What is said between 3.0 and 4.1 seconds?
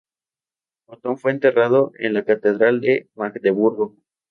Magdeburgo.